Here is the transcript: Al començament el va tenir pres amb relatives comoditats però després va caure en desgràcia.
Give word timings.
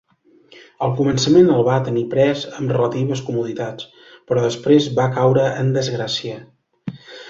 Al 0.87 0.95
començament 1.01 1.51
el 1.57 1.61
va 1.67 1.75
tenir 1.89 2.03
pres 2.15 2.47
amb 2.61 2.75
relatives 2.77 3.23
comoditats 3.29 3.93
però 4.31 4.49
després 4.49 4.93
va 5.01 5.11
caure 5.21 5.49
en 5.63 5.75
desgràcia. 5.81 6.45